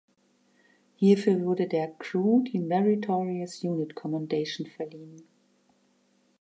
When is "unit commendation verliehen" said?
3.63-5.21